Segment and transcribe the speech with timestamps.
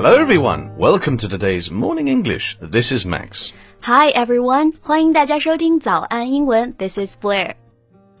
[0.00, 2.56] Hello everyone, welcome to today's Morning English.
[2.60, 3.50] This is Max.
[3.80, 6.72] Hi everyone，欢迎大家收听早安英文。
[6.78, 7.54] This is Blair。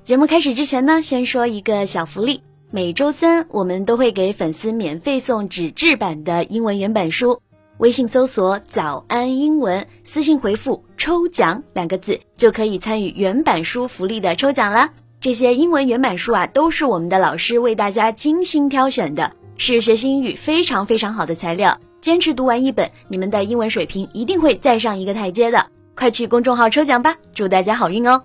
[0.02, 2.42] 节目开始之前呢，先说一个小福利。
[2.72, 7.42] 每周三我们都会给粉丝免费送纸质版的英文原版书。
[7.76, 14.90] 微信搜索“早安英文”，私信回复“抽奖”两个字，就可以参与原版书福利的抽奖啦。
[15.20, 21.77] 这些英文原版书啊，都是我们的老师为大家精心挑选的，是学习英语非常非常好的材料。
[22.01, 25.65] 坚持读完一本，你们的英文水平一定会再上一个台阶的。
[25.95, 28.23] 快去公众号抽奖吧，祝大家好运哦！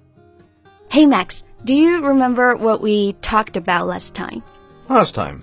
[0.91, 4.43] Hey Max, do you remember what we talked about last time?
[4.89, 5.43] Last time.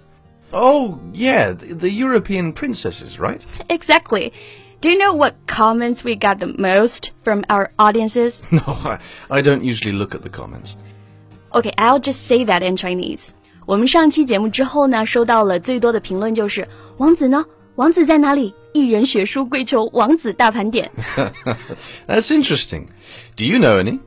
[0.52, 3.42] Oh, yeah, the, the European princesses, right?
[3.70, 4.34] Exactly.
[4.82, 8.44] Do you know what comments we got the most from our audiences?
[8.52, 9.00] No, I,
[9.30, 10.76] I don't usually look at the comments.
[11.54, 13.34] Okay, I'll just say that in Chinese.
[13.70, 16.68] 我们上期节目之后呢，收到了最多的评论就是
[16.98, 17.46] 王子呢？
[17.76, 18.54] 王子在哪里？
[18.74, 20.92] 一人学书跪求王子大盘点。
[22.08, 22.88] That's interesting.
[23.36, 24.00] Do you know any?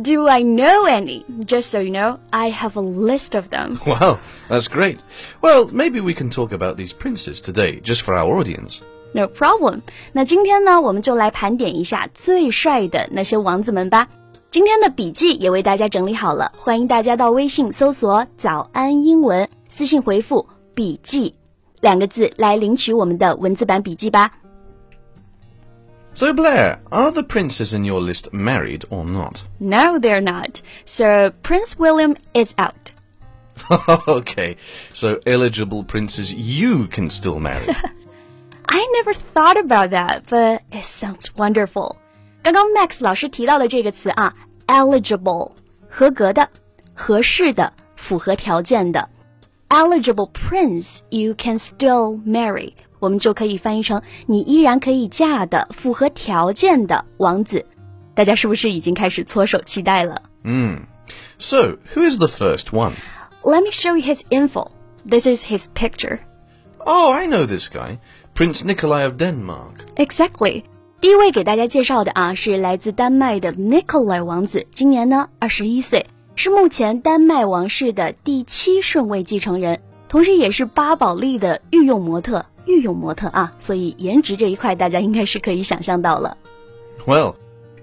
[0.00, 1.24] Do I know any?
[1.44, 3.78] Just so you know, I have a list of them.
[3.84, 4.98] Wow, that's great.
[5.40, 8.78] Well, maybe we can talk about these princes today, just for our audience.
[9.12, 9.80] No problem.
[10.12, 14.06] 那今天呢，我们就来盘点一下最帅的那些王子们吧。
[14.52, 21.34] 今天的笔记也为大家整理好了，欢迎大家到微信搜索“早安英文”，私信回复“笔记”
[21.80, 24.32] 两个字来领取我们的文字版笔记吧。
[26.14, 29.42] So, Blair, are the princes in your list married or not?
[29.58, 30.60] No, they're not.
[30.84, 32.92] So Prince William is out.
[34.08, 34.56] okay,
[34.92, 37.72] so eligible princes you can still marry.
[38.66, 41.96] I never thought about that, but it sounds wonderful.
[42.42, 44.34] 刚刚 Max 老师提到的这个词啊
[44.66, 45.52] ，eligible，
[45.88, 46.48] 合格的、
[46.94, 49.08] 合适的、符合条件的。
[49.68, 52.72] Eligible prince you can still marry.
[52.98, 57.64] 我们就可以翻译成“你依然可以嫁的、符合条件的王子”。
[58.14, 60.22] 大家是不是已经开始搓手期待了？
[60.42, 60.80] 嗯。
[61.38, 62.92] So, who is the first one?
[63.42, 64.70] Let me show you his info.
[65.08, 66.18] This is his picture.
[66.80, 67.98] Oh, I know this guy.
[68.34, 69.84] Prince Nikolai of Denmark.
[69.96, 70.64] Exactly.
[71.02, 82.44] 第一位给大家介绍的啊，是来自丹麦的 Nikolai 王子，今年呢二十一岁，是目前丹麦王室的第七顺位继承人，同时也是巴宝莉的御用模特。
[82.66, 86.36] 御用模特啊，所以颜值这一块大家应该是可以想象到了。
[87.06, 87.36] Well,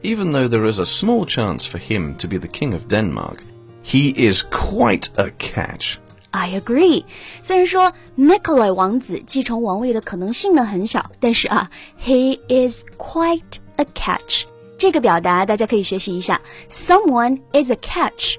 [0.03, 3.39] even though there is a small chance for him to be the king of Denmark,
[3.83, 5.95] he is quite a catch.
[6.31, 7.05] I agree.
[7.41, 11.69] 虽然说 Nikolai 王子继承王位的可能性呢很小，但是啊，
[12.03, 13.41] he is quite
[13.77, 14.43] a catch.
[14.77, 16.41] 这个表达大家可以学习一下。
[16.69, 18.35] Someone is a catch，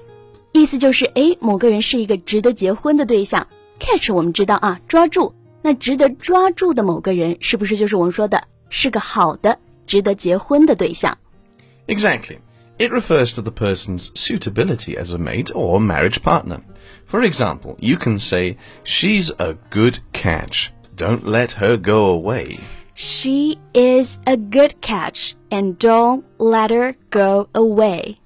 [0.51, 3.47] 意思就是诶，某个人是一个值得结婚的对象。
[3.79, 5.33] Catch 我们知道啊，抓住。
[5.63, 9.57] 那值得抓住的某个人，是不是就是我们说的是个好的、
[9.87, 11.17] 值得结婚的对象？
[11.87, 12.37] Exactly.
[12.77, 16.59] It refers to the person's suitability as a mate or marriage partner.
[17.06, 20.72] For example, you can say, She's a good catch.
[20.96, 22.58] Don't let her go away.
[22.94, 28.20] She is a good catch, and don't let her go away.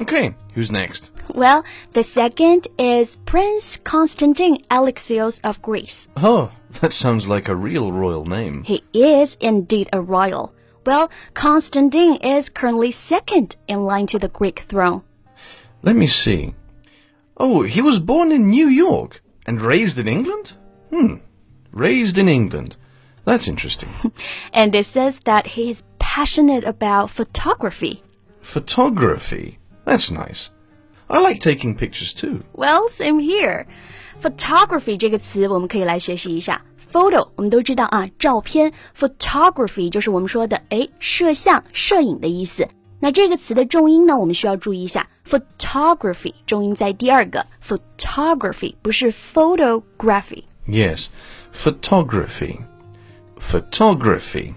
[0.00, 1.10] Okay, who's next?
[1.34, 6.08] Well, the second is Prince Constantine Alexios of Greece.
[6.16, 8.64] Oh, that sounds like a real royal name.
[8.64, 10.54] He is indeed a royal.
[10.84, 15.02] Well, Constantine is currently second in line to the Greek throne.
[15.82, 16.54] Let me see.
[17.41, 20.53] Oh, he was born in New York and raised in England?
[20.89, 21.15] Hmm,
[21.71, 22.75] raised in England.
[23.25, 23.89] That's interesting.
[24.53, 28.01] and it says that he is passionate about photography.
[28.41, 29.59] Photography?
[29.85, 30.49] That's nice.
[31.09, 32.43] I like taking pictures too.
[32.53, 33.67] Well, same here.
[34.21, 36.61] Photography 这个词我们可以来学习一下。
[36.91, 38.71] Photo 我们都知道啊，照片。
[38.97, 42.67] Photography 就是我们说的哎，摄像、摄影的意思。
[43.01, 45.07] 那这个词的重音呢，我们需要注意一下。
[45.29, 51.07] Photography 重音在第二个，photography 不是 photography。Yes,
[51.53, 52.59] photography.
[53.39, 54.53] Photography.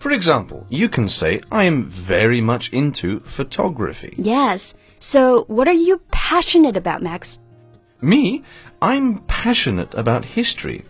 [0.00, 4.14] For example, you can say, I am very much into photography.
[4.18, 4.74] Yes.
[4.98, 7.38] So, what are you passionate about, Max?
[8.00, 8.42] Me?
[8.80, 10.84] I'm passionate about history.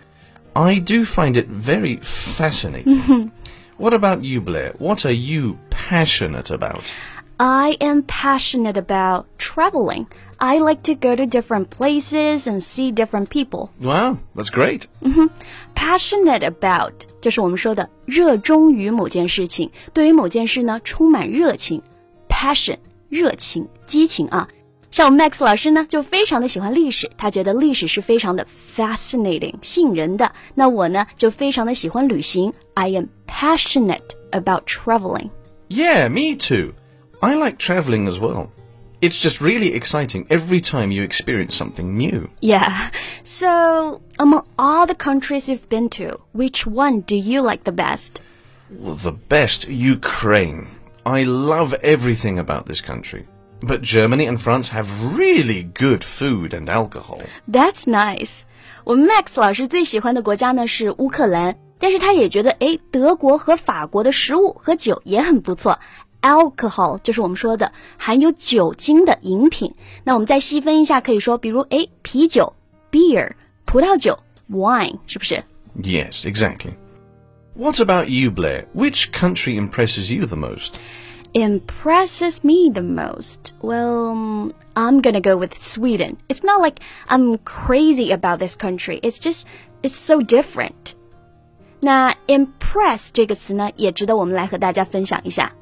[0.56, 3.30] I do find it very fascinating.
[3.76, 4.74] what about you, Blair?
[4.78, 6.82] What are you passionate about?
[7.38, 10.06] I am passionate about traveling.
[10.38, 13.70] I like to go to different places and see different people.
[13.80, 14.86] Wow, that's great.
[15.02, 15.26] Mm-hmm.
[15.74, 21.82] Passionate about 就是我们说的热衷于某件事情，对于某件事呢充满热情。
[22.28, 22.78] Passion
[23.08, 24.48] 热情、激情啊。
[24.90, 28.46] 像我们 Max 老师呢，就非常的喜欢历史，他觉得历史是非常的
[28.76, 30.32] fascinating 吸引人的。
[30.54, 35.30] 那我呢，就非常的喜欢旅行，I am passionate about traveling.
[35.68, 36.74] Yeah, me too.
[37.22, 38.50] I like traveling as well.
[39.00, 42.30] It's just really exciting every time you experience something new.
[42.40, 42.90] Yeah.
[43.24, 48.20] So, among all the countries you've been to, which one do you like the best?
[48.70, 50.68] Well, the best, Ukraine.
[51.04, 53.26] I love everything about this country.
[53.66, 57.22] But Germany and France have really good food and alcohol.
[57.48, 58.44] That's nice.
[58.84, 65.78] 我们 Max 老师最喜欢的国家呢是乌克兰， 但是他也觉得，诶，德国和法国的食物和酒也很不错。
[66.20, 69.74] alcohol 就是我们说的含有酒精的饮品。
[70.04, 72.52] 那我们再细分一下，可以说，比如诶，啤酒
[72.92, 73.32] beer，
[73.64, 75.42] 葡萄酒 wine，是不是？
[75.82, 76.74] Yes, exactly.
[77.54, 78.66] What about you, Blair?
[78.74, 80.74] Which country impresses you the most?
[81.34, 83.54] Impresses me the most?
[83.60, 86.18] Well, I'm gonna go with Sweden.
[86.28, 86.76] It's not like
[87.08, 89.00] I'm crazy about this country.
[89.02, 89.46] It's just
[89.82, 90.94] it's so different.
[91.80, 95.52] 那 impress 这个词呢，也值得我们来和大家分享一下。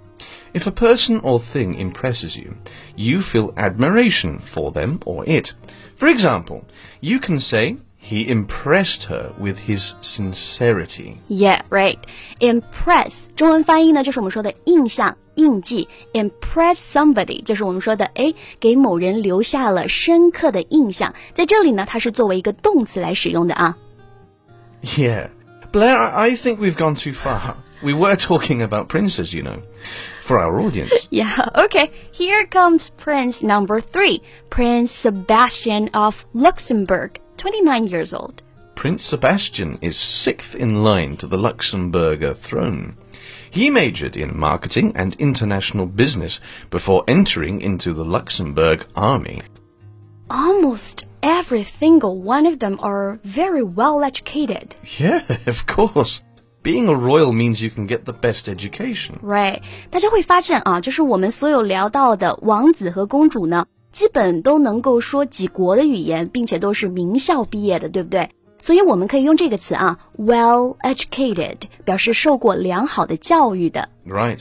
[0.52, 2.52] if a person or thing impresses you,
[2.96, 5.52] you feel admiration for them or it.
[5.96, 6.62] For example,
[7.00, 11.16] you can say, he impressed her with his sincerity.
[11.28, 11.98] Yeah, right.
[12.40, 15.88] Impress 中文翻译呢，就是我们说的印象、印记。
[16.12, 21.14] Impress somebody 就是我们说的，哎，给某人留下了深刻的印象。
[21.34, 23.76] 在这里呢，它是作为一个动词来使用的啊。
[24.82, 25.28] Yeah,
[25.75, 27.57] Blair, I think we've gone too far.
[27.83, 29.61] We were talking about princes, you know,
[30.21, 30.93] for our audience.
[31.11, 31.91] yeah, okay.
[32.13, 38.41] Here comes prince number three, Prince Sebastian of Luxembourg, 29 years old.
[38.75, 42.95] Prince Sebastian is sixth in line to the Luxembourger throne.
[43.51, 46.39] He majored in marketing and international business
[46.69, 49.41] before entering into the Luxembourg army.
[50.29, 54.74] Almost every single one of them are very well educated.
[54.98, 56.20] Yeah, of course.
[56.62, 59.18] Being a royal means you can get the best education.
[59.22, 68.28] Right，大家会发现啊，就是我们所有聊到的王子和公主呢，基本都能够说几国的语言，并且都是名校毕业的，对不对？
[68.58, 73.88] 所以我们可以用这个词啊，well educated，表示受过良好的教育的。
[74.06, 74.40] Right.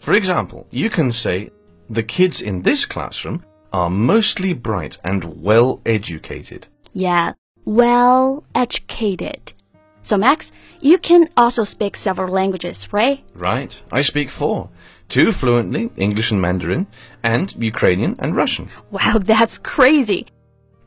[0.00, 1.52] For example, you can say
[1.88, 3.42] the kids in this classroom
[3.75, 6.65] are mostly bright and well educated.
[6.93, 7.33] Yeah,
[7.65, 9.51] well educated.
[9.99, 13.21] So, Max, you can also speak several languages, right?
[13.33, 13.81] Right.
[13.91, 14.69] I speak four.
[15.09, 16.87] Two fluently, English and Mandarin,
[17.21, 18.69] and Ukrainian and Russian.
[18.91, 20.27] Wow, that's crazy.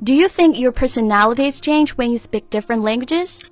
[0.02, 3.44] Do you think your personalities change when you speak different languages?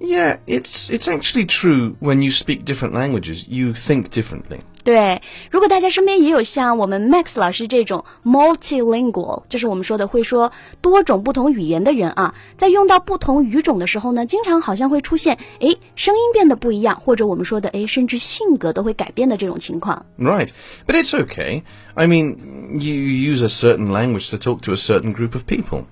[0.00, 4.60] Yeah, it's it's actually true when you speak different languages, you think differently.
[4.83, 20.05] 对，如果大家身边也有像我们 Max 老师这种 multilingual，就是我们说的会说多种不同语言的人啊，在用到不同语种的时候呢，经常好像会出现，哎，声音变得不一样，或者我们说的，哎，甚至性格都会改变的这种情况。
[20.17, 20.51] Right,
[20.85, 21.63] but it's okay.
[21.95, 22.37] I mean,
[22.79, 25.83] you use a certain language to talk to a certain group of people.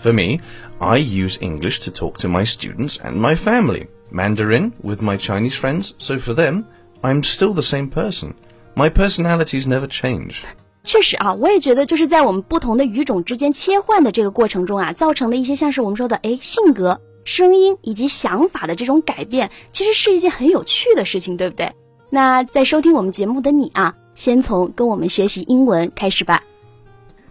[0.00, 0.38] For me,
[0.78, 3.88] I use English to talk to my students and my family.
[4.12, 6.66] Mandarin with my Chinese friends, so for them,
[7.01, 8.33] I'm still the same person.
[8.75, 10.41] My personalities never change.
[10.83, 21.73] 确实啊，我也觉得就是在我们不同的语种之间切换的这个过程中啊，造成的一些像是我们说的，哎，性格、声音以及想法的这种改变，其实是一件很有趣的事情，对不对？
[22.09, 26.43] 那在收听我们节目的你啊，先从跟我们学习英文开始吧。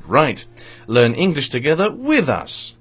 [0.08, 0.42] Right,
[0.86, 2.72] learn English together with us.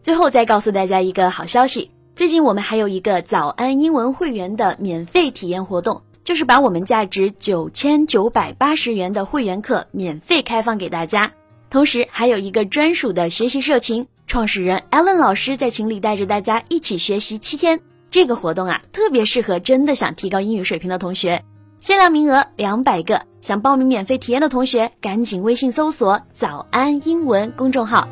[0.00, 6.02] 最后再告诉大家一个好消息，最近我们还有一个早安英文会员的免费体验活动。
[6.24, 11.32] 就是把我们价值九千九百八十元的会员课免费开放给大家，
[11.70, 17.80] 同时还有一个专属的学习社群，创始人 Allen 老师在群里带着大家一起学习七天。
[18.10, 21.44] 这个活动啊，特别适合真的想提高英语水平的同学，
[21.78, 23.22] 限量名额两百个。
[23.40, 28.08] 想报名免费体验的同学，赶紧微信搜索“早安英文”公众号，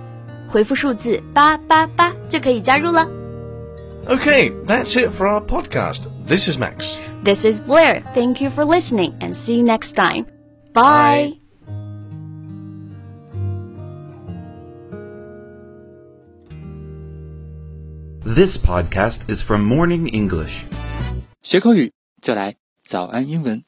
[0.49, 3.22] 回复数字八八八就可以加入了。
[4.08, 6.10] Okay, that's it for our podcast.
[6.26, 6.98] This is Max.
[7.24, 8.02] This is Blair.
[8.14, 10.26] Thank you for listening and see you next time.
[10.74, 11.36] Bye.
[11.36, 11.40] Bye.
[18.24, 20.66] This podcast is from Morning English.
[21.42, 23.68] 学口语就来早安英文。